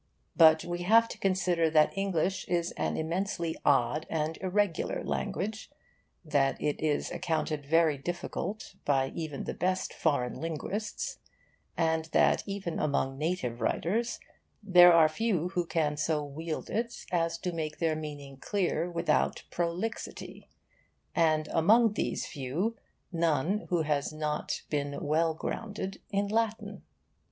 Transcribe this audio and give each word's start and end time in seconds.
But 0.35 0.65
we 0.65 0.79
have 0.81 1.07
to 1.09 1.19
consider 1.19 1.69
that 1.69 1.95
English 1.95 2.47
is 2.47 2.71
an 2.71 2.97
immensely 2.97 3.55
odd 3.63 4.07
and 4.09 4.35
irregular 4.41 5.03
language, 5.03 5.69
that 6.25 6.59
it 6.59 6.79
is 6.81 7.11
accounted 7.11 7.67
very 7.67 7.99
difficult 7.99 8.73
by 8.83 9.11
even 9.13 9.43
the 9.43 9.53
best 9.53 9.93
foreign 9.93 10.41
linguists, 10.41 11.19
and 11.77 12.05
that 12.13 12.41
even 12.47 12.79
among 12.79 13.19
native 13.19 13.61
writers 13.61 14.19
there 14.63 14.91
are 14.91 15.07
few 15.07 15.49
who 15.49 15.67
can 15.67 15.97
so 15.97 16.25
wield 16.25 16.71
it 16.71 17.05
as 17.11 17.37
to 17.37 17.51
make 17.53 17.77
their 17.77 17.95
meaning 17.95 18.37
clear 18.37 18.89
without 18.89 19.43
prolixity 19.51 20.49
and 21.13 21.47
among 21.51 21.93
these 21.93 22.25
few 22.25 22.75
none 23.11 23.67
who 23.69 23.83
has 23.83 24.11
not 24.11 24.63
been 24.71 24.97
well 24.99 25.35
grounded 25.35 26.01
in 26.09 26.27
Latin. 26.27 26.81